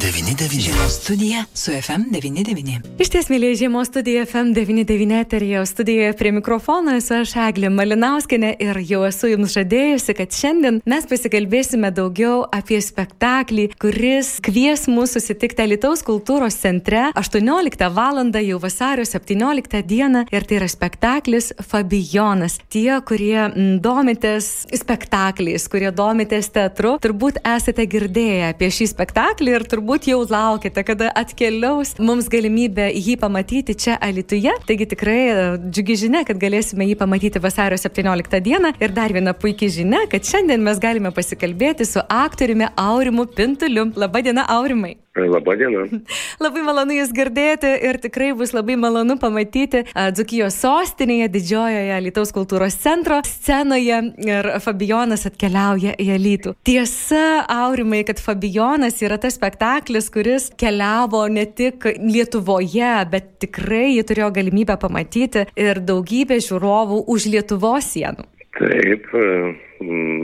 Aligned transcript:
99. 0.00 0.88
Studija 0.90 1.44
su 1.54 1.70
FM99. 1.70 2.80
Iš 2.98 3.08
ties, 3.08 3.28
mėlyje 3.30 3.54
žiemos 3.62 3.88
studija 3.88 4.26
FM99 4.26 5.20
eterija, 5.20 5.66
studijoje 5.66 6.12
prie 6.12 6.32
mikrofono 6.32 6.92
esu 6.96 7.14
aš 7.14 7.32
Eglė 7.46 7.70
Malinauskinė 7.72 8.50
ir 8.60 8.80
jau 8.88 9.02
esu 9.08 9.30
jums 9.30 9.54
žadėjusi, 9.56 10.14
kad 10.18 10.36
šiandien 10.36 10.80
mes 10.84 11.08
pasikalbėsime 11.08 11.90
daugiau 11.96 12.42
apie 12.52 12.80
spektaklį, 12.84 13.70
kuris 13.80 14.34
kvies 14.44 14.84
mūsų 14.90 15.22
susitikti 15.22 15.66
Lietuvos 15.70 16.04
kultūros 16.04 16.58
centre 16.60 17.08
18 17.16 17.90
val. 17.96 18.20
jau 18.46 18.58
vasario 18.60 19.04
17 19.04 19.82
dieną 19.82 20.24
ir 20.32 20.44
tai 20.44 20.56
yra 20.60 20.68
spektaklis 20.68 21.52
Fabijonas. 21.68 22.58
Tie, 22.68 23.00
kurie 23.04 23.48
domitės 23.80 24.66
spektakliais, 24.72 25.68
kurie 25.68 25.90
domitės 25.90 26.48
teatru, 26.48 26.96
turbūt 27.00 27.40
esate 27.44 27.86
girdėję 27.86 28.52
apie 28.52 28.70
šį 28.70 28.90
spektaklį 28.92 29.56
ir 29.56 29.64
turbūt 29.64 29.95
jau 30.04 30.18
laukite, 30.28 30.82
kada 30.84 31.08
atkeliaus 31.16 31.94
mums 32.02 32.28
galimybė 32.28 32.90
jį 32.92 33.16
pamatyti 33.22 33.76
čia 33.78 33.96
Alituje. 34.02 34.52
Taigi 34.68 34.88
tikrai 34.92 35.16
e, 35.30 35.38
džiugi 35.70 35.96
žinia, 36.04 36.24
kad 36.28 36.36
galėsime 36.42 36.84
jį 36.90 36.98
pamatyti 37.00 37.40
vasario 37.40 37.78
17 37.80 38.42
dieną. 38.44 38.74
Ir 38.82 38.92
dar 38.92 39.14
viena 39.16 39.32
puikia 39.32 39.70
žinia, 39.72 40.04
kad 40.12 40.26
šiandien 40.26 40.60
mes 40.66 40.82
galime 40.82 41.14
pasikalbėti 41.16 41.88
su 41.88 42.04
aktoriumi 42.04 42.68
Aurimu 42.76 43.30
Pintuliu. 43.32 43.88
Labadiena, 43.96 44.44
Aurimai. 44.58 44.96
Labadiena. 45.24 45.86
Labai 46.44 46.62
malonu 46.66 46.96
Jūs 46.98 47.12
girdėti 47.16 47.70
ir 47.88 47.98
tikrai 48.02 48.32
bus 48.36 48.52
labai 48.56 48.76
malonu 48.80 49.16
pamatyti 49.20 49.84
Dzukijos 50.16 50.58
sostinėje, 50.60 51.30
didžiojoje 51.32 51.98
Lietuvos 52.04 52.32
kultūros 52.36 52.76
centro 52.82 53.22
scenoje 53.26 54.02
ir 54.26 54.50
Fabijonas 54.64 55.26
atkeliauja 55.30 55.96
į 56.02 56.10
Alytų. 56.16 56.54
Tiesa, 56.66 57.42
Aurimai, 57.52 58.02
kad 58.08 58.20
Fabijonas 58.22 59.00
yra 59.04 59.18
tas 59.22 59.38
spektaklis, 59.38 60.10
kuris 60.12 60.50
keliavo 60.60 61.24
ne 61.32 61.46
tik 61.48 61.88
Lietuvoje, 61.96 62.94
bet 63.12 63.36
tikrai 63.44 63.96
jį 63.96 64.06
turėjo 64.08 64.32
galimybę 64.36 64.78
pamatyti 64.80 65.46
ir 65.56 65.82
daugybė 65.84 66.40
žiūrovų 66.44 67.04
už 67.12 67.30
Lietuvos 67.32 67.92
sienų. 67.94 68.26
Taip, 68.56 69.10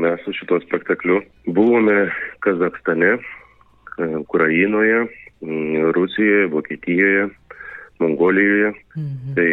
mes 0.01 0.23
su 0.25 0.33
šituo 0.33 0.61
spektakliu 0.65 1.21
buvome 1.53 2.07
Kazakstane, 2.45 3.19
Ukrainoje, 3.99 5.07
Rusijoje, 5.93 6.47
Vokietijoje, 6.53 7.29
Mongolijoje. 7.99 8.73
Mhm. 8.97 9.35
Tai, 9.37 9.51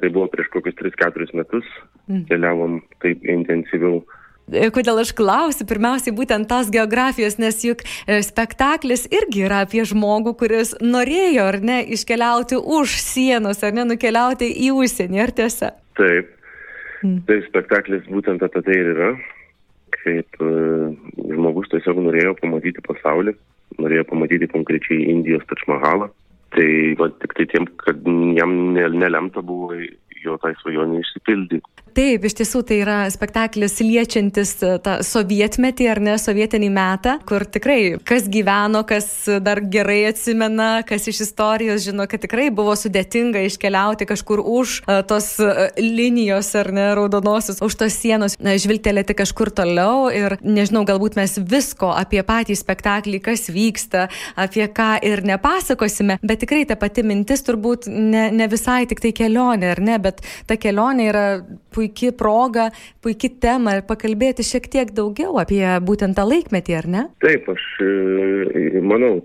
tai 0.00 0.08
buvo 0.08 0.26
prieš 0.32 0.48
kokius 0.52 0.78
3-4 0.78 1.34
metus, 1.34 1.66
mhm. 2.08 2.24
keliavom 2.30 2.80
taip 3.02 3.24
intensyviau. 3.24 4.02
Kodėl 4.50 4.98
aš 4.98 5.12
klausiu, 5.14 5.62
pirmiausiai 5.68 6.14
būtent 6.16 6.48
tos 6.50 6.72
geografijos, 6.74 7.36
nes 7.38 7.60
juk 7.62 7.84
e, 7.86 8.18
spektaklis 8.26 9.04
irgi 9.06 9.44
yra 9.46 9.60
apie 9.62 9.84
žmogų, 9.86 10.32
kuris 10.40 10.72
norėjo 10.82 11.44
ar 11.52 11.60
ne 11.62 11.76
iškeliauti 11.94 12.58
už 12.58 12.96
sienos, 12.98 13.62
ar 13.62 13.76
ne 13.76 13.86
nukeliauti 13.92 14.50
į 14.66 14.72
užsienį, 14.74 15.20
ar 15.22 15.34
tiesa? 15.38 15.70
Taip. 16.00 16.32
Mm. 17.04 17.22
Tai 17.28 17.38
spektaklis 17.46 18.10
būtent 18.10 18.42
apie 18.42 18.64
tai 18.66 18.74
ir 18.74 18.90
yra, 18.96 19.12
kaip 20.00 20.42
uh, 20.42 20.90
žmogus 21.30 21.70
tiesiog 21.70 22.02
norėjo 22.02 22.34
pamatyti 22.42 22.82
pasaulį, 22.84 23.36
norėjo 23.78 24.06
pamatyti 24.10 24.50
konkrečiai 24.50 25.06
Indijos 25.12 25.46
Tačmahalą. 25.50 26.10
Tai 26.50 26.70
va, 26.98 27.06
tik 27.22 27.36
tai 27.38 27.46
tiem, 27.52 27.68
kad 27.78 28.02
jam 28.34 28.56
nelemta 28.74 29.42
buvo 29.46 29.76
jo 30.24 30.36
tai 30.42 30.52
svajonė 30.60 31.04
išsipildyti. 31.04 31.62
Taip, 31.96 32.24
iš 32.28 32.36
tiesų 32.38 32.60
tai 32.66 32.76
yra 32.84 32.98
spektaklis 33.10 33.80
liečiantis 33.82 34.52
e, 34.62 34.74
tą 34.84 34.98
sovietmetį 35.06 35.88
ar 35.90 36.00
ne 36.04 36.14
sovietinį 36.20 36.68
metą, 36.70 37.16
kur 37.26 37.42
tikrai 37.42 37.96
kas 38.06 38.28
gyveno, 38.30 38.84
kas 38.86 39.08
dar 39.42 39.62
gerai 39.72 40.04
atsimena, 40.10 40.84
kas 40.86 41.08
iš 41.10 41.24
istorijos 41.26 41.82
žino, 41.88 42.06
kad 42.10 42.22
tikrai 42.22 42.48
buvo 42.54 42.76
sudėtinga 42.78 43.42
iškeliauti 43.48 44.06
kažkur 44.06 44.42
už 44.44 44.76
uh, 44.84 45.00
tos 45.08 45.32
uh, 45.42 45.66
linijos 45.80 46.52
ar 46.58 46.70
ne 46.74 46.86
raudonosios, 46.98 47.58
už 47.64 47.78
tos 47.82 47.96
sienos, 47.98 48.36
žvilgtelėti 48.38 49.16
kažkur 49.18 49.50
toliau 49.54 50.08
ir 50.14 50.36
nežinau, 50.46 50.84
galbūt 50.88 51.18
mes 51.18 51.36
visko 51.42 51.90
apie 51.96 52.22
patį 52.26 52.54
spektaklį, 52.58 53.22
kas 53.24 53.48
vyksta, 53.50 54.06
apie 54.38 54.68
ką 54.70 54.92
ir 55.06 55.24
nepasakosime, 55.26 56.20
bet 56.22 56.44
tikrai 56.44 56.62
ta 56.70 56.78
pati 56.80 57.04
mintis 57.06 57.42
turbūt 57.46 57.90
ne, 57.90 58.28
ne 58.34 58.50
visai 58.50 58.84
tik 58.90 59.02
tai 59.02 59.14
kelionė, 59.16 59.74
ar 59.74 59.82
ne, 59.84 59.98
bet 60.02 60.22
ta 60.46 60.58
kelionė 60.60 61.10
yra 61.10 61.26
puikia 61.80 62.12
proga, 62.12 62.68
puikia 63.00 63.32
tema 63.40 63.78
ir 63.78 63.86
pakalbėti 63.88 64.44
šiek 64.44 64.68
tiek 64.72 64.92
daugiau 64.96 65.40
apie 65.40 65.64
būtent 65.86 66.18
tą 66.18 66.26
laikmetį, 66.28 66.76
ar 66.76 66.88
ne? 66.92 67.06
Taip, 67.24 67.48
aš 67.48 67.66
e, 67.80 68.84
manau 68.84 69.16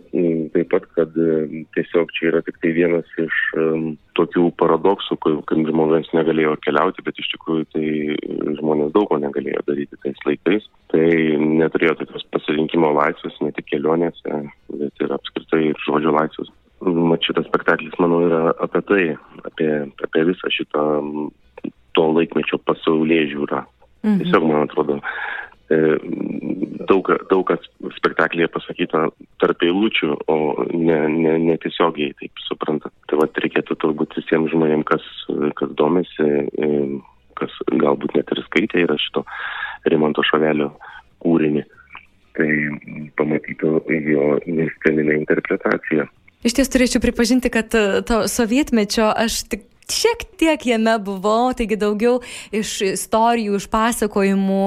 taip 0.55 0.71
pat, 0.71 0.87
kad 0.95 1.19
e, 1.19 1.65
tiesiog 1.75 2.15
čia 2.15 2.31
yra 2.31 2.43
tik 2.47 2.61
tai 2.63 2.71
vienas 2.77 3.09
iš 3.19 3.41
um, 3.59 3.87
tokių 4.15 4.47
paradoksų, 4.59 5.17
kad 5.23 5.63
žmonės 5.69 6.11
negalėjo 6.15 6.55
keliauti, 6.65 7.03
bet 7.05 7.19
iš 7.19 7.31
tikrųjų 7.35 7.67
tai 7.75 7.87
žmonės 8.61 8.93
daug 8.95 9.09
ko 9.11 9.19
negalėjo 9.21 9.65
daryti 9.67 9.99
tais 10.03 10.21
laikais. 10.27 10.67
Tai 10.93 11.05
neturėjo 11.61 11.97
tokios 12.01 12.27
pasirinkimo 12.35 12.93
laisvės, 12.95 13.39
ne 13.43 13.51
tik 13.55 13.67
kelionėse, 13.73 14.43
bet 14.71 15.03
ir 15.03 15.15
apskritai 15.17 15.65
ir 15.71 15.81
žodžio 15.87 16.15
laisvės. 16.15 16.53
Mat 16.85 17.23
šitas 17.25 17.47
spektaklis, 17.49 17.95
manau, 18.03 18.21
yra 18.27 18.41
apie 18.61 18.81
tai, 18.89 19.03
apie, 19.47 19.69
apie 20.05 20.25
visą 20.27 20.51
šitą 20.53 20.85
to 21.95 22.05
laikmečio 22.11 22.59
pasaulyje 22.67 23.31
žiūra. 23.33 23.63
Mhm. 24.05 24.19
Tiesiog, 24.21 24.45
man 24.45 24.67
atrodo, 24.67 24.99
e, 25.73 25.79
daug, 26.89 27.09
daug 27.31 27.45
kas 27.49 27.65
spektaklėje 27.97 28.51
pasakyta 28.53 29.07
tarp 29.41 29.65
eilučių, 29.65 30.11
o 30.29 30.37
ne, 30.73 30.99
ne, 31.09 31.37
ne 31.47 31.57
tiesiogiai, 31.63 32.13
taip 32.21 32.43
supranta. 32.45 32.91
Tai 33.09 33.21
vad 33.23 33.41
reikėtų 33.41 33.79
turbūt 33.81 34.17
visiems 34.19 34.53
žmonėms, 34.53 34.87
kas, 34.91 35.07
kas 35.57 35.73
domisi, 35.79 36.27
e, 36.45 36.69
kas 37.39 37.55
galbūt 37.71 38.15
net 38.17 38.29
ir 38.31 38.43
skaitė 38.45 38.85
yra 38.85 38.99
šito 39.01 39.25
Rimanto 39.89 40.23
Šavelio 40.25 40.69
kūrinį, 41.25 41.65
tai 42.37 42.49
pamatytų 43.17 43.79
jo 44.11 44.29
sceninę 44.77 45.17
interpretaciją. 45.23 46.05
Iš 46.45 46.53
ties 46.59 46.69
turėčiau 46.69 47.01
pripažinti, 47.01 47.49
kad 47.49 47.73
to 48.05 48.17
sovietmečio 48.29 49.07
aš 49.09 49.47
tik 49.49 49.65
šiek 49.91 50.23
tiek 50.39 50.65
jame 50.65 50.95
buvau, 51.03 51.53
taigi 51.57 51.77
daugiau 51.79 52.19
iš 52.55 52.77
istorijų, 52.93 53.59
iš 53.59 53.67
pasakojimų 53.71 54.61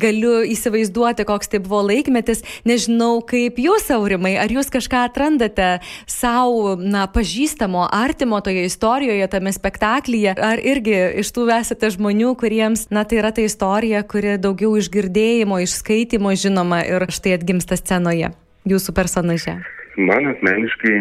galiu 0.00 0.34
įsivaizduoti, 0.48 1.26
koks 1.28 1.52
tai 1.52 1.60
buvo 1.64 1.82
laikmetis. 1.88 2.44
Nežinau, 2.68 3.20
kaip 3.26 3.60
jūs, 3.62 3.88
Aurimai, 3.94 4.36
ar 4.40 4.52
jūs 4.52 4.70
kažką 4.72 5.04
atrandate 5.08 5.68
savo, 6.10 6.76
na, 6.78 7.06
pažįstamo, 7.10 7.86
artimo 7.94 8.40
toje 8.44 8.66
istorijoje, 8.68 9.30
tame 9.32 9.52
spektaklyje, 9.54 10.34
ar 10.36 10.62
irgi 10.62 10.96
iš 11.22 11.32
tų 11.34 11.48
esate 11.58 11.92
žmonių, 11.94 12.34
kuriems, 12.40 12.88
na, 12.94 13.06
tai 13.08 13.22
yra 13.22 13.32
ta 13.34 13.44
istorija, 13.44 14.04
kuri 14.08 14.36
daugiau 14.40 14.76
iš 14.78 14.90
girdėjimo, 14.94 15.60
iš 15.64 15.78
skaitimo 15.80 16.34
žinoma 16.36 16.84
ir 16.86 17.08
štai 17.12 17.38
atgimsta 17.38 17.78
scenoje, 17.80 18.32
jūsų 18.68 18.94
personaže. 18.96 19.58
Man 19.98 20.30
asmeniškai, 20.34 20.94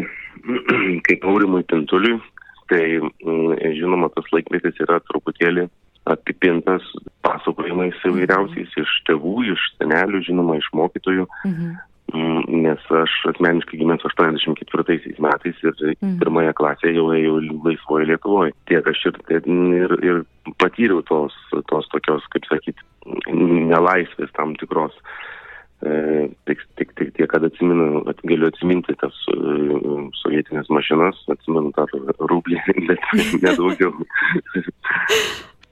kaip 1.07 1.27
Aurimui 1.27 1.61
Pintuliui, 1.69 2.17
tai 2.72 3.00
mm, 3.00 3.57
žinoma 3.79 4.09
tas 4.16 4.28
laikmetis 4.33 4.79
yra 4.85 5.00
truputėlį 5.09 5.67
apipintas 6.07 6.85
pasakojimais 7.25 8.00
įvairiausiais 8.07 8.72
iš 8.79 8.95
tėvų, 9.09 9.35
iš 9.51 9.67
senelių, 9.75 10.23
žinoma, 10.29 10.57
iš 10.61 10.72
mokytojų. 10.77 11.27
Mhm. 11.50 11.77
Mm, 12.16 12.44
nes 12.63 12.83
aš 12.95 13.13
asmeniškai 13.33 13.81
gimęs 13.81 14.06
84 14.07 15.17
metais 15.19 15.57
ir 15.59 15.73
mhm. 15.75 16.13
pirmoje 16.22 16.53
klasėje 16.56 16.94
jau 16.95 17.09
ėjau 17.11 17.41
laisvoje 17.66 18.07
Lietuvoje. 18.13 18.53
Tiek 18.72 18.88
aš 18.88 19.09
ir, 19.09 19.17
ir, 19.35 19.95
ir 20.07 20.22
patyriau 20.63 21.03
tos, 21.09 21.35
tos 21.67 21.89
tokios, 21.91 22.23
kaip 22.31 22.47
sakyti, 22.47 22.88
nelaisvės 23.27 24.31
tam 24.39 24.56
tikros. 24.61 24.95
E, 24.95 25.26
tik, 25.81 26.63
tik, 26.79 26.93
tik 26.97 27.11
tiek, 27.17 27.27
kad 27.29 27.43
atsimenu, 27.45 28.01
at, 28.09 28.21
galiu 28.25 28.49
atsiminti 28.49 28.95
tas 29.01 29.18
uh, 29.33 30.07
sovietinės 30.24 30.71
mašinas, 30.74 31.19
atsimenu 31.33 31.74
dar 31.77 31.91
rublį, 32.31 32.62
bet 32.89 33.06
nedaugiau. 33.44 33.94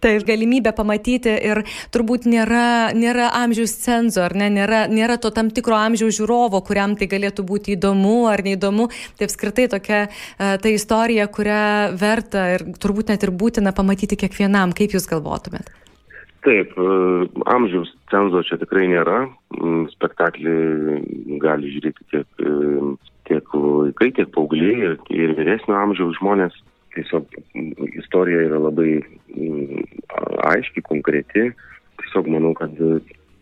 Taip, 0.05 0.21
galimybė 0.27 0.69
pamatyti 0.77 1.31
ir 1.49 1.63
turbūt 1.95 2.27
nėra, 2.29 2.91
nėra 2.93 3.31
amžiaus 3.39 3.71
cenzo, 3.81 4.21
ar 4.27 4.35
ne, 4.37 4.51
nėra, 4.53 4.83
nėra 4.91 5.15
to 5.17 5.31
tam 5.33 5.49
tikro 5.49 5.79
amžiaus 5.79 6.19
žiūrovo, 6.19 6.59
kuriam 6.67 6.93
tai 6.99 7.07
galėtų 7.09 7.45
būti 7.47 7.73
įdomu 7.73 8.27
ar 8.29 8.43
neįdomu. 8.45 8.91
Tai 9.17 9.29
apskritai 9.29 9.65
tokia 9.71 10.03
uh, 10.05 10.59
ta 10.61 10.69
istorija, 10.69 11.25
kurią 11.31 11.63
verta 11.97 12.51
ir 12.57 12.67
turbūt 12.77 13.15
net 13.15 13.25
ir 13.25 13.33
būtina 13.33 13.73
pamatyti 13.73 14.19
kiekvienam. 14.19 14.75
Kaip 14.77 14.93
Jūs 14.93 15.09
galvotumėt? 15.09 15.73
Taip, 16.45 16.75
e, 16.77 16.85
amžiaus 17.49 17.89
cenzo 18.11 18.43
čia 18.45 18.59
tikrai 18.61 18.85
nėra. 18.91 19.23
Mm, 19.57 19.87
spektaklį 19.95 20.55
gali 21.41 21.71
žiūrėti 21.73 22.05
tiek, 22.13 22.27
e, 22.37 22.91
tiek 23.29 23.55
vaikai, 23.55 24.11
tiek 24.13 24.29
paaugliai 24.35 24.91
ir, 25.09 25.33
vyresnio 25.39 25.77
amžiaus 25.79 26.19
žmonės. 26.19 26.59
Tiesiog 26.95 27.33
istorija 27.99 28.45
yra 28.45 28.61
labai 28.61 29.01
aiški, 30.53 30.85
konkreti. 30.85 31.49
Tiesiog 32.03 32.29
manau, 32.31 32.53
kad 32.55 32.77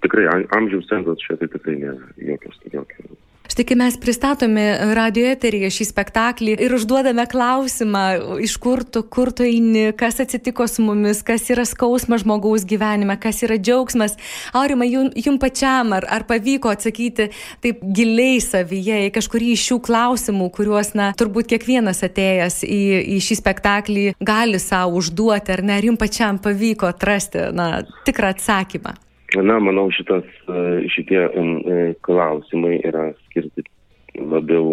tikrai 0.05 0.25
amžiaus 0.55 0.87
cenzas 0.89 1.21
čia 1.21 1.37
tai 1.37 1.51
tikrai 1.51 1.75
nėra 1.83 2.15
jokios. 2.31 2.57
jokios 2.71 3.19
Štai 3.43 3.65
kai 3.67 3.75
mes 3.75 3.95
pristatome 3.99 4.63
radio 4.95 5.25
eteryje 5.27 5.67
šį 5.75 5.85
spektaklį 5.89 6.53
ir 6.63 6.73
užduodame 6.77 7.25
klausimą, 7.27 8.03
iš 8.39 8.55
kur 8.63 8.85
tu, 8.87 9.01
kur 9.03 9.33
tu 9.35 9.43
eini, 9.43 9.89
kas 9.99 10.21
atsitiko 10.23 10.63
su 10.71 10.85
mumis, 10.85 11.19
kas 11.27 11.49
yra 11.51 11.65
skausmas 11.67 12.23
žmogaus 12.23 12.63
gyvenime, 12.63 13.17
kas 13.19 13.43
yra 13.43 13.59
džiaugsmas. 13.59 14.15
Aurimai, 14.55 14.87
jum, 14.93 15.11
jum 15.19 15.41
pačiam 15.43 15.91
ar, 15.91 16.07
ar 16.07 16.23
pavyko 16.29 16.71
atsakyti 16.71 17.27
taip 17.61 17.83
giliai 17.83 18.39
savyje 18.41 19.03
į 19.09 19.13
kažkurį 19.19 19.51
iš 19.57 19.67
šių 19.67 19.79
klausimų, 19.89 20.47
kuriuos, 20.55 20.95
na, 20.95 21.11
turbūt 21.19 21.51
kiekvienas 21.51 21.99
atėjęs 22.07 22.63
į, 22.63 22.83
į 23.17 23.21
šį 23.27 23.41
spektaklį 23.43 24.09
gali 24.23 24.63
savo 24.63 25.03
užduoti, 25.03 25.51
ar 25.57 25.67
ne, 25.67 25.81
ar 25.81 25.91
jum 25.91 25.99
pačiam 25.99 26.39
pavyko 26.39 26.87
atrasti, 26.95 27.49
na, 27.51 27.73
tikrą 28.07 28.31
atsakymą? 28.37 28.95
Na, 29.41 29.57
manau, 29.57 29.87
šitas, 29.91 30.27
e, 30.45 30.87
šitie 30.93 31.21
e, 31.25 31.77
klausimai 32.05 32.75
yra 32.85 33.09
skirti 33.33 33.65
labiau 34.13 34.69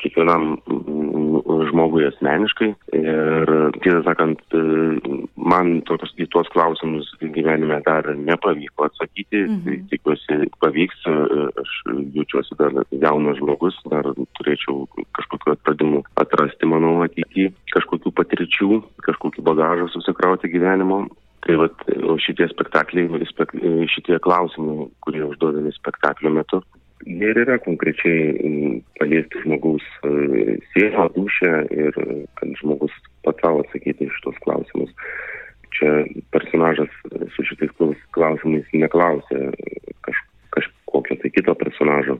kiekvienam 0.00 0.56
žmogui 1.70 2.06
asmeniškai. 2.08 2.68
Ir 2.96 3.52
tiesą 3.82 4.02
sakant, 4.06 4.40
e, 4.54 4.60
man 5.36 5.80
tokios, 5.88 6.12
į 6.20 6.28
tuos 6.32 6.48
klausimus 6.52 7.08
gyvenime 7.20 7.80
dar 7.86 8.08
nepavyko 8.14 8.88
atsakyti. 8.88 9.42
Mhm. 9.46 9.88
Tikiuosi, 9.92 10.48
pavyks. 10.60 11.04
Aš 11.62 11.74
jaučiuosi 12.16 12.58
dar 12.60 12.72
jaunas 12.92 13.40
žmogus, 13.40 13.76
dar 13.90 14.08
turėčiau 14.38 14.86
kažkokiu 15.16 15.56
atradimu 15.56 16.02
atrasti, 16.16 16.68
manau, 16.68 17.00
ateityje 17.06 17.52
kažkokių 17.74 18.12
patirčių, 18.16 18.82
kažkokį 19.08 19.44
bagažą 19.44 19.88
susikrauti 19.92 20.52
gyvenimo. 20.52 21.06
Tai 21.46 21.54
vat, 21.60 21.82
šitie 22.18 22.48
spektakliai, 22.50 23.06
šitie 23.86 24.16
klausimai, 24.18 24.88
kurie 25.04 25.22
užduodami 25.22 25.70
spektaklio 25.76 26.32
metu, 26.34 26.58
jie 27.06 27.30
ir 27.30 27.38
yra 27.44 27.56
konkrečiai 27.62 28.82
paliesti 28.98 29.42
žmogaus 29.44 29.84
e, 30.04 30.56
sielą, 30.72 31.06
dušę 31.14 31.52
ir 31.70 31.98
kad 32.38 32.54
žmogus 32.60 32.94
pats 33.24 33.42
savo 33.44 33.62
atsakyti 33.62 34.08
iš 34.08 34.18
tos 34.24 34.38
klausimus. 34.44 34.90
Čia 35.76 36.06
personažas 36.32 36.92
su 37.34 37.44
šitais 37.46 37.72
klausimais 38.16 38.68
neklausė 38.72 39.50
kaž, 40.06 40.22
kažkokio 40.56 41.18
tai 41.22 41.32
kito 41.34 41.54
personažo. 41.54 42.18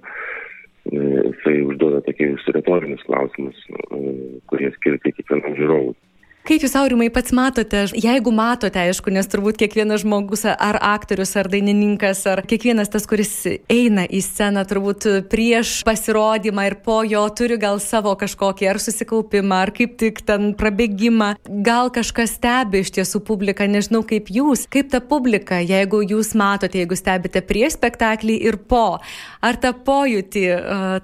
E, 0.87 0.99
jisai 1.33 1.61
užduoda 1.67 2.03
tokius 2.07 2.47
retorinius 2.55 3.03
klausimus, 3.09 3.59
e, 3.67 4.03
kurie 4.47 4.71
skirti 4.79 5.17
kiekvienam 5.19 5.59
žiūrovui. 5.59 5.97
Kaip 6.47 6.63
jūs, 6.63 6.77
Aurimai, 6.79 7.09
pats 7.11 7.33
matote, 7.35 7.81
jeigu 7.99 8.31
matote, 8.31 8.79
aišku, 8.79 9.11
nes 9.11 9.27
turbūt 9.27 9.57
kiekvienas 9.59 10.05
žmogus, 10.05 10.45
ar 10.47 10.77
aktorius, 10.79 11.33
ar 11.35 11.49
dainininkas, 11.51 12.21
ar 12.31 12.45
kiekvienas 12.47 12.93
tas, 12.93 13.09
kuris 13.11 13.33
eina 13.67 14.05
į 14.07 14.21
sceną, 14.23 14.63
turbūt 14.71 15.09
prieš 15.27 15.81
pasirodymą 15.89 16.69
ir 16.69 16.77
po 16.85 17.01
jo 17.03 17.25
turi 17.35 17.57
gal 17.59 17.81
savo 17.83 18.13
kažkokį 18.21 18.69
ar 18.71 18.79
susikaupimą, 18.79 19.59
ar 19.67 19.73
kaip 19.75 19.97
tik 19.99 20.21
ten 20.29 20.53
prabėgimą, 20.61 21.33
gal 21.67 21.91
kažkas 21.91 22.37
stebi 22.39 22.85
iš 22.85 22.93
tiesų 22.95 23.25
publiką, 23.27 23.67
nežinau 23.67 24.05
kaip 24.07 24.31
jūs, 24.31 24.69
kaip 24.71 24.93
ta 24.93 25.01
publika, 25.03 25.59
jeigu 25.59 26.05
jūs 26.07 26.31
matote, 26.39 26.79
jeigu 26.79 26.95
stebite 27.01 27.43
prieš 27.43 27.75
spektaklį 27.81 28.39
ir 28.47 28.61
po, 28.71 29.01
ar 29.43 29.59
tą 29.59 29.75
pojūtį, 29.75 30.47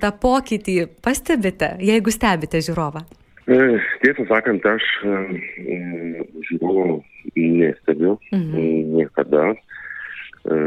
tą 0.06 0.12
pokytį 0.22 0.78
pastebite, 1.02 1.72
jeigu 1.82 2.14
stebite 2.14 2.62
žiūrovą? 2.62 3.02
E, 3.46 3.54
tiesą 4.04 4.24
sakant, 4.30 4.62
aš 4.70 4.84
e, 5.02 5.14
žiūrovų 6.46 7.00
nestebiu 7.34 8.14
mhm. 8.30 8.92
niekada. 9.00 9.48
E, 10.46 10.58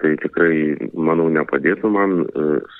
tai 0.00 0.12
tikrai, 0.22 0.88
manau, 0.96 1.28
nepadėtų 1.32 1.90
man 1.92 2.22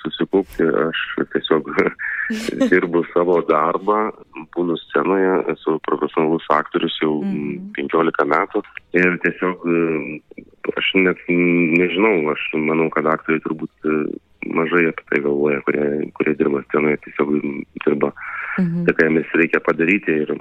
susikaupti. 0.01 0.65
Aš 0.65 1.03
tiesiog 1.35 1.69
dirbu 2.71 3.03
savo 3.11 3.37
darbą, 3.45 3.99
būnu 4.57 4.77
scenoje, 4.87 5.35
esu 5.53 5.77
profesionalus 5.85 6.47
aktorius 6.57 6.97
jau 7.03 7.19
mhm. 7.21 7.69
15 7.77 8.29
metų 8.33 8.63
ir 8.97 9.19
tiesiog 9.25 9.67
aš 10.73 10.89
net 10.97 11.21
nežinau, 11.29 12.15
aš 12.33 12.49
manau, 12.57 12.89
kad 12.93 13.05
aktoriai 13.13 13.45
turbūt 13.45 13.93
mažai 14.57 14.87
apie 14.89 15.05
tai 15.11 15.21
galvoja, 15.21 15.61
kurie, 15.69 15.85
kurie 16.17 16.33
dirba 16.39 16.65
scenoje, 16.65 16.97
tiesiog 17.05 17.37
dirba 17.85 18.09
mhm. 18.09 18.35
Tai, 18.57 18.95
ką 18.97 19.07
jiems 19.07 19.33
reikia 19.41 19.61
padaryti 19.65 20.17
ir 20.23 20.33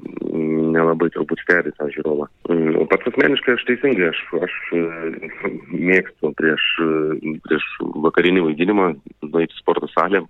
nelabai 0.76 1.08
turbūt 1.14 1.42
stebi 1.44 1.72
tą 1.76 1.88
žiūrovą. 1.94 2.28
O 2.80 2.86
pats 2.90 3.10
asmeniškai 3.12 3.56
aš 3.56 3.64
teisingai, 3.68 4.10
aš, 4.12 4.20
aš 4.46 4.56
e, 4.76 4.82
mėgstu 5.72 6.32
prieš, 6.38 6.66
prieš 7.46 7.66
vakarinį 8.06 8.46
vaidinimą 8.48 8.90
nueiti 9.28 9.60
sporto 9.60 9.90
salę, 9.92 10.24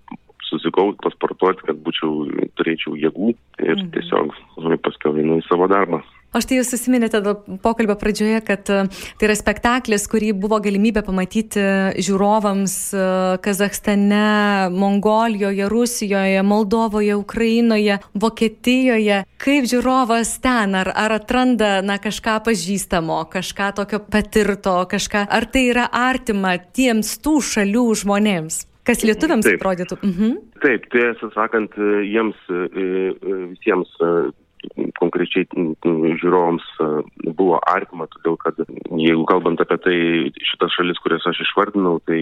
susikauti, 0.47 0.99
pasportuoti, 1.03 1.65
kad 1.67 1.79
būčiau, 1.83 2.27
turėčiau 2.59 2.95
jėgų 2.99 3.33
ir 3.63 3.75
mhm. 3.75 3.89
tiesiog 3.95 4.37
paskui 4.85 5.23
einu 5.23 5.41
į 5.41 5.47
savo 5.49 5.67
darbą. 5.71 6.03
O 6.35 6.41
štai 6.43 6.57
jūs 6.59 6.69
susiminėte 6.73 7.21
pokalbio 7.63 7.95
pradžioje, 7.97 8.41
kad 8.43 8.67
e, 8.67 8.81
tai 9.17 9.27
yra 9.29 9.35
spektaklis, 9.39 10.09
kurį 10.11 10.33
buvo 10.35 10.59
galimybė 10.63 11.01
pamatyti 11.07 11.63
žiūrovams 12.03 12.73
e, 12.91 13.05
Kazakstane, 13.45 14.67
Mongolijoje, 14.75 15.69
Rusijoje, 15.71 16.43
Moldovoje, 16.43 17.15
Ukrainoje, 17.15 17.99
Vokietijoje. 18.11 19.21
Kaip 19.39 19.69
žiūrovas 19.71 20.35
ten, 20.43 20.75
ar, 20.75 20.91
ar 20.91 21.15
atranda 21.15 21.77
na, 21.85 21.95
kažką 22.03 22.41
pažįstamo, 22.45 23.21
kažką 23.31 23.71
tokio 23.79 24.01
patirto, 24.03 24.81
kažką, 24.91 25.23
ar 25.31 25.47
tai 25.47 25.69
yra 25.71 25.87
artima 25.87 26.57
tiems 26.59 27.15
tų 27.23 27.39
šalių 27.53 27.85
žmonėms? 28.03 28.65
Kas 28.87 29.01
lietuviams 29.07 29.47
Taip. 29.47 29.61
atrodytų? 29.61 29.99
Mhm. 30.03 30.35
Taip, 30.59 30.91
tiesą 30.91 31.31
sakant, 31.33 31.73
jiems 32.03 32.37
e, 32.51 32.67
visiems 33.55 33.95
konkrečiai 34.97 35.45
žiūrovams 36.21 36.65
e, 36.81 36.87
buvo 37.37 37.59
artima, 37.69 38.07
todėl 38.13 38.37
kad 38.41 38.59
jeigu 38.97 39.25
kalbant 39.29 39.61
apie 39.61 39.77
tai, 39.83 39.97
šitas 40.49 40.73
šalis, 40.75 40.99
kurias 41.03 41.27
aš 41.29 41.43
išvardinau, 41.45 41.99
tai 42.09 42.19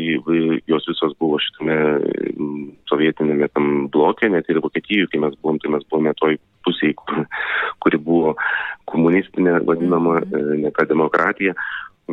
jos 0.70 0.90
visos 0.90 1.16
buvo 1.22 1.40
šitame 1.44 1.78
sovietinėme 2.92 3.50
tam 3.54 3.88
blokė, 3.94 4.30
net 4.34 4.50
ir 4.52 4.62
Vokietijoje, 4.64 5.10
kai 5.14 5.24
mes 5.24 5.38
buvom, 5.42 5.62
tai 5.64 5.74
mes 5.78 5.88
buvome 5.90 6.16
toj 6.20 6.38
pusėje, 6.68 6.98
kuri 7.84 8.02
buvo 8.04 8.36
komunistinė, 8.92 9.62
vadinama, 9.68 10.20
mhm. 10.22 10.36
e, 10.36 10.62
ne 10.66 10.76
ta 10.76 10.88
demokratija 10.90 11.56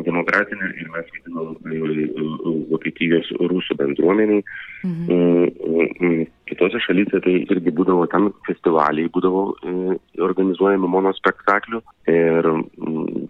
demokratinė 0.01 0.69
ir 0.81 0.89
mes 0.93 1.09
vadinom 1.13 1.51
e, 1.69 2.05
e, 2.07 2.53
Vokietijos 2.71 3.29
rusų 3.37 3.77
bendruomeniai. 3.77 4.41
Mhm. 4.87 6.23
Kitose 6.49 6.81
šalyse 6.83 7.21
tai 7.23 7.35
irgi 7.43 7.73
būdavo 7.75 8.07
tam 8.11 8.31
festivaliai, 8.47 9.11
būdavo 9.13 9.43
e, 9.53 9.97
organizuojami 10.25 10.89
monospektaklių. 10.95 11.83
Ir 12.09 12.49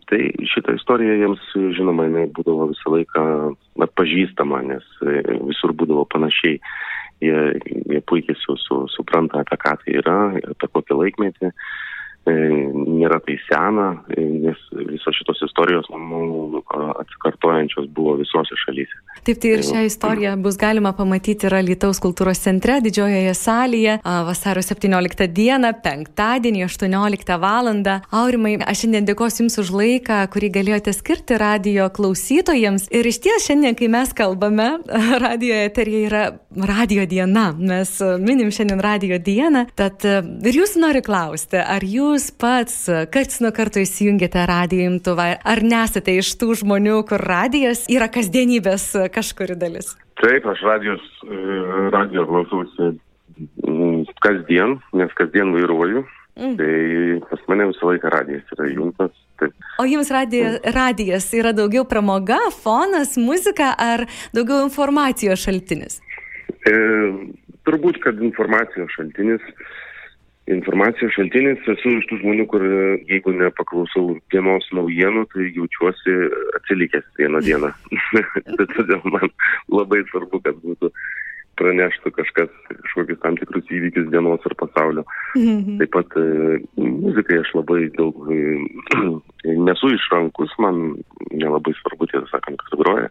tai 0.09 0.21
šitą 0.53 0.77
istoriją 0.79 1.19
jiems, 1.19 1.45
žinoma, 1.77 2.07
jinai 2.07 2.25
būdavo 2.35 2.71
visą 2.71 2.95
laiką 2.95 3.27
atpažįstama, 3.83 4.63
nes 4.71 4.89
visur 5.49 5.75
būdavo 5.75 6.07
panašiai. 6.13 6.59
Jie, 7.23 7.35
jie 7.87 7.99
puikiai 8.09 8.35
su, 8.35 8.57
su, 8.59 8.81
supranta, 8.91 9.43
apie 9.43 9.55
ką 9.61 9.77
tai 9.79 9.93
yra, 10.01 10.17
apie 10.55 10.67
kokį 10.73 10.97
laikmetį. 10.99 11.51
E, 12.23 12.33
nėra 12.71 13.17
tai 13.25 13.35
sena, 13.49 13.89
nes 14.15 14.59
visos 14.87 15.15
šitos 15.17 15.41
istorijos, 15.43 15.89
manau, 15.91 16.61
atsikartojančios 17.01 17.89
buvo 17.91 18.13
visose 18.21 18.55
šalyse. 18.61 18.95
Taip, 19.27 19.41
tai 19.43 19.51
ir 19.57 19.63
šią 19.67 19.81
istoriją 19.89 20.37
bus 20.43 20.55
galima 20.59 20.93
pamatyti 20.95 21.49
ir 21.49 21.57
Lietuvos 21.67 21.99
kultūros 22.03 22.39
centre, 22.45 22.77
didžiojoje 22.85 23.33
salėje, 23.35 23.97
vasario 24.03 24.63
17 24.63 25.27
dieną, 25.35 25.73
penktadienį, 25.83 26.63
18 26.69 27.37
val. 27.43 27.63
Aurimai, 27.63 28.55
aš 28.59 28.83
šiandien 28.83 29.05
dėkosiu 29.07 29.43
Jums 29.43 29.59
už 29.59 29.69
laiką, 29.75 30.21
kurį 30.31 30.49
galėjote 30.57 30.93
skirti 30.95 31.37
radio 31.39 31.89
klausytojams. 31.91 32.89
Ir 32.91 33.07
iš 33.07 33.19
ties 33.23 33.47
šiandien, 33.49 33.75
kai 33.79 33.91
mes 33.91 34.11
kalbame, 34.15 34.69
radio 35.25 35.59
eterija 35.67 36.07
yra 36.07 36.23
radio 36.55 37.05
diena. 37.09 37.53
Mes 37.57 37.95
minim 38.19 38.51
šiandien 38.51 38.81
radio 38.83 39.17
dieną. 39.19 39.65
Tad 39.75 40.05
ir 40.05 40.59
Jūs 40.59 40.75
noriu 40.81 41.03
klausti, 41.05 41.57
ar 41.57 41.83
Jūs 41.85 42.29
pats 42.39 42.85
karts 43.13 43.41
nuo 43.43 43.53
karto 43.55 43.81
įsijungiate 43.83 44.45
radijo 44.49 44.91
imtuvą, 44.91 45.27
ar 45.43 45.63
nesate 45.65 46.17
iš 46.19 46.35
tų 46.41 46.53
žmonių, 46.63 47.01
kur 47.09 47.23
radijas 47.23 47.85
yra 47.91 48.09
kasdienybės 48.13 48.91
kažkuri 49.13 49.57
dalis? 49.59 49.95
Taip, 50.21 50.45
aš 50.45 50.61
radijos, 50.63 51.05
e, 51.25 51.37
radijo 51.93 52.25
klausausi 52.29 52.91
mm, 53.65 54.03
kasdien, 54.23 54.77
nes 54.93 55.15
kasdien 55.17 55.51
vairuoju. 55.55 56.05
Mm. 56.33 56.55
Tai 56.57 57.29
pas 57.29 57.41
mane 57.51 57.67
visą 57.69 57.91
laiką 57.91 58.09
radijas 58.09 58.55
yra 58.55 58.69
jungtas. 58.71 59.11
Taip. 59.41 59.53
O 59.81 59.85
jums 59.89 60.09
radija, 60.13 60.55
radijas 60.73 61.27
yra 61.37 61.51
daugiau 61.53 61.85
pramoga, 61.89 62.39
fonas, 62.63 63.17
muzika 63.17 63.73
ar 63.77 64.05
daugiau 64.33 64.63
informacijos 64.65 65.43
šaltinis? 65.45 65.99
E, 66.69 66.75
turbūt, 67.67 67.99
kad 68.03 68.21
informacijos 68.23 68.93
šaltinis. 68.95 69.43
E, 69.43 69.71
informacijos 70.51 71.13
šaltinis 71.15 71.67
esu 71.71 71.97
iš 71.97 72.07
tų 72.09 72.19
žmonių, 72.19 72.45
kur 72.51 72.63
jeigu 73.07 73.33
nepaklausau 73.37 74.17
dienos 74.33 74.65
naujienų, 74.75 75.25
tai 75.31 75.49
jaučiuosi 75.55 76.15
atsilikęs 76.59 77.05
vieną 77.19 77.43
dieną. 77.45 77.69
Bet 78.57 78.73
todėl 78.77 79.03
man 79.07 79.31
labai 79.71 80.01
svarbu, 80.09 80.41
kad 80.43 80.59
būtų 80.65 80.91
praneštų 81.61 82.11
kažkas, 82.17 82.51
kažkokius 82.67 83.21
tam 83.21 83.37
tikrus 83.37 83.69
įvykius 83.71 84.09
dienos 84.11 84.43
ar 84.49 84.55
pasaulio. 84.59 85.05
Mhm. 85.37 85.79
Taip 85.79 85.93
pat 85.95 86.17
e, 86.19 86.59
muzikai 86.81 87.39
aš 87.43 87.53
labai 87.61 87.87
daug 87.95 88.25
e, 88.33 88.41
nesu 89.69 89.93
išrankus, 89.95 90.51
man 90.59 90.97
nelabai 91.31 91.75
svarbu, 91.79 92.09
tiesą 92.11 92.27
sakant, 92.33 92.59
kas 92.59 92.79
groja. 92.81 93.07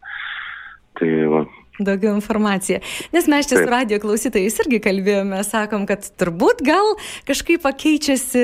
Tai 1.00 1.12
va, 1.32 1.46
daugiau 1.80 2.14
informaciją. 2.14 2.80
Nes 3.12 3.26
mes 3.26 3.48
čia 3.48 3.56
su 3.56 3.68
radio 3.70 3.96
klausytojais 4.02 4.58
irgi 4.60 4.80
kalbėjome, 4.84 5.40
sakom, 5.46 5.86
kad 5.88 6.04
turbūt 6.20 6.60
gal 6.66 6.94
kažkaip 7.28 7.64
keičiasi, 7.64 8.42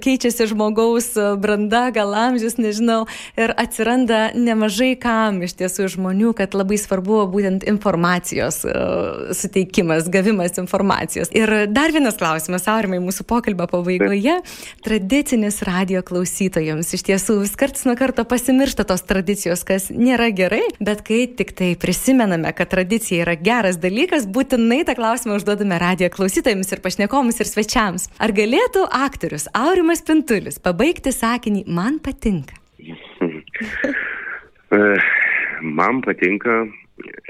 keičiasi 0.00 0.46
žmogaus 0.48 1.12
branda, 1.40 1.90
gal 1.92 2.14
amžius, 2.16 2.56
nežinau, 2.60 3.02
ir 3.36 3.52
atsiranda 3.60 4.30
nemažai 4.32 4.94
kam 5.00 5.42
iš 5.44 5.58
tiesų 5.60 5.90
žmonių, 5.96 6.32
kad 6.38 6.56
labai 6.56 6.78
svarbu 6.80 7.26
būtent 7.32 7.66
informacijos 7.68 8.62
uh, 8.64 9.28
suteikimas, 9.36 10.08
gavimas 10.12 10.56
informacijos. 10.62 11.28
Ir 11.36 11.68
dar 11.68 11.92
vienas 11.92 12.16
klausimas, 12.20 12.64
aurimai, 12.70 13.02
mūsų 13.04 13.28
pokalbio 13.28 13.68
pabaigoje, 13.70 14.38
tradicinis 14.86 15.60
radio 15.68 16.00
klausytojams. 16.06 16.94
Iš 16.96 17.04
tiesų, 17.10 17.40
vis 17.44 17.54
karts 17.60 17.84
nuo 17.84 17.96
karto 18.00 18.24
pasimiršta 18.24 18.88
tos 18.88 19.04
tradicijos, 19.04 19.66
kas 19.68 19.90
nėra 19.92 20.30
gerai, 20.32 20.64
bet 20.80 21.04
kai 21.04 21.26
tik 21.28 21.52
tai 21.58 21.74
prisimename, 21.80 22.54
kad 22.56 22.69
tradicija 22.70 23.24
yra 23.24 23.34
geras 23.36 23.78
dalykas, 23.82 24.28
būtinai 24.30 24.84
tą 24.88 24.94
klausimą 24.98 25.40
užduodame 25.40 25.78
radijo 25.82 26.10
klausytojams 26.14 26.70
ir 26.72 26.82
pašnekomus 26.84 27.40
ir 27.42 27.50
svečiams. 27.50 28.08
Ar 28.22 28.30
galėtų 28.36 28.86
aktorius 29.00 29.48
Aurimas 29.56 30.04
Pintulis 30.06 30.60
pabaigti 30.62 31.12
sakinį 31.14 31.66
man 31.66 31.98
patinka? 32.04 32.54
man 35.80 36.00
patinka 36.06 36.62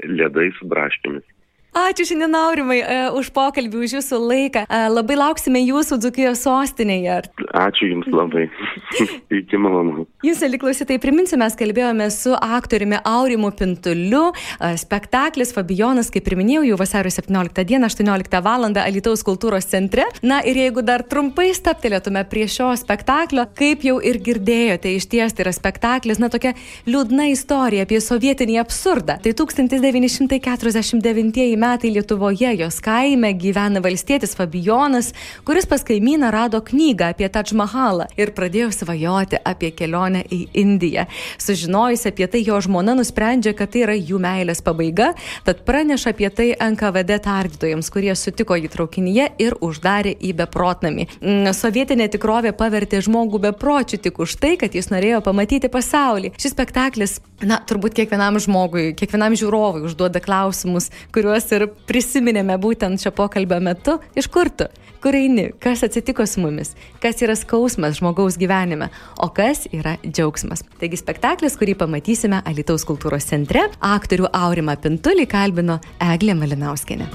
ledai 0.07 0.49
su 0.59 0.69
braškėmis. 0.71 1.25
Ačiū 1.71 2.03
šiandien 2.03 2.33
Aurimai 2.35 2.81
uh, 2.83 3.13
už 3.15 3.29
pokalbį, 3.31 3.85
už 3.85 3.93
jūsų 3.95 4.17
laiką. 4.19 4.65
Uh, 4.67 4.89
labai 4.91 5.15
lauksime 5.15 5.61
jūsų 5.63 6.01
Dzukijos 6.03 6.41
sostinėje. 6.43 7.21
Ačiū 7.55 7.87
Jums 7.87 8.09
labai. 8.11 8.49
Iki 9.39 9.55
malonu. 9.55 10.03
Jūs, 10.19 10.43
liklausytai, 10.51 10.97
priminsiu, 10.99 11.39
mes 11.39 11.55
kalbėjome 11.55 12.09
su 12.11 12.35
aktoriumi 12.35 12.99
Aurimu 13.07 13.53
Pintuliu. 13.55 14.33
Uh, 14.33 14.73
spektaklis 14.75 15.55
Fabijonas, 15.55 16.11
kaip 16.11 16.27
ir 16.27 16.35
minėjau, 16.41 16.65
jau 16.73 16.79
vasario 16.81 17.13
17 17.15 17.63
dieną, 17.71 17.87
18 17.87 18.43
val. 18.43 18.67
Alitaus 18.67 19.23
kultūros 19.23 19.69
centre. 19.71 20.09
Na 20.27 20.41
ir 20.43 20.59
jeigu 20.59 20.83
dar 20.83 21.07
trumpai 21.07 21.55
staptelėtume 21.55 22.25
prie 22.27 22.49
šio 22.51 22.75
spektaklio, 22.83 23.47
kaip 23.55 23.87
jau 23.87 23.95
ir 24.03 24.19
girdėjote, 24.19 24.91
iš 24.99 25.07
ties 25.07 25.31
tai 25.31 25.47
yra 25.47 25.55
spektaklis, 25.55 26.19
na 26.19 26.27
tokia 26.33 26.51
liūdna 26.83 27.31
istorija 27.31 27.87
apie 27.87 28.03
sovietinį 28.03 28.59
absurdą. 28.59 29.21
Tai 29.23 29.31
1949 29.39 31.60
metai 31.60 31.60
Lietuvoje, 31.61 32.55
jos 32.57 32.79
kaime 32.81 33.33
gyvena 33.33 33.81
valstietis 33.83 34.33
Fabijonas, 34.35 35.13
kuris 35.45 35.65
pas 35.69 35.83
kaimyną 35.83 36.31
rado 36.31 36.61
knygą 36.61 37.11
apie 37.13 37.27
Taj 37.29 37.53
Mahalą 37.53 38.07
ir 38.17 38.31
pradėjo 38.33 38.71
svajoti 38.73 39.37
apie 39.45 39.69
kelionę 39.71 40.23
į 40.25 40.39
Indiją. 40.57 41.05
Sužinojus 41.37 42.07
apie 42.09 42.25
tai, 42.27 42.41
jo 42.47 42.57
žmona 42.61 42.95
nusprendžia, 42.97 43.53
kad 43.53 43.69
tai 43.69 43.83
yra 43.83 43.93
jų 43.93 44.17
meilės 44.23 44.63
pabaiga, 44.65 45.11
tad 45.45 45.61
praneša 45.67 46.15
apie 46.15 46.31
tai 46.33 46.47
NKVD 46.57 47.19
tardytojams, 47.27 47.91
kurie 47.93 48.15
sutiko 48.17 48.57
jį 48.57 48.71
traukinyje 48.73 49.29
ir 49.37 49.57
uždarė 49.61 50.15
į 50.17 50.33
beprotnamį. 50.41 51.07
Mm, 51.21 51.51
sovietinė 51.53 52.09
tikrovė 52.09 52.55
pavertė 52.57 53.03
žmogų 53.05 53.43
bepročių 53.45 54.01
tik 54.01 54.17
už 54.25 54.39
tai, 54.41 54.55
kad 54.57 54.73
jis 54.73 54.89
norėjo 54.89 55.21
pamatyti 55.29 55.69
pasaulį. 55.69 56.33
Šis 56.41 56.57
spektaklis, 56.57 57.19
na, 57.45 57.61
turbūt 57.69 57.93
kiekvienam 58.01 58.41
žmogui, 58.41 58.95
kiekvienam 58.97 59.37
žiūrovui 59.37 59.85
užduoda 59.85 60.23
klausimus, 60.23 60.89
kuriuos 61.13 61.50
ir 61.55 61.67
prisiminėme 61.89 62.57
būtent 62.61 63.01
šio 63.01 63.13
pokalbio 63.15 63.59
metu, 63.63 63.97
iš 64.17 64.27
kur 64.31 64.49
tu, 64.53 64.67
kur 65.03 65.17
eini, 65.17 65.49
kas 65.61 65.83
atsitiko 65.87 66.25
su 66.29 66.43
mumis, 66.43 66.73
kas 67.03 67.21
yra 67.25 67.35
skausmas 67.39 67.97
žmogaus 67.99 68.37
gyvenime, 68.41 68.91
o 69.21 69.29
kas 69.33 69.65
yra 69.73 69.97
džiaugsmas. 70.05 70.63
Taigi 70.81 70.99
spektaklis, 71.01 71.57
kurį 71.59 71.75
pamatysime 71.81 72.41
Alitaus 72.45 72.85
kultūros 72.87 73.27
centre, 73.31 73.67
aktorių 73.79 74.31
Aurimą 74.37 74.77
Pintulį 74.81 75.27
kalbino 75.31 75.81
Eglė 76.11 76.37
Malinauskinė. 76.37 77.09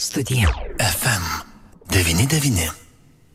Studija 0.00 0.52
FM 0.78 1.26
99. 1.92 2.89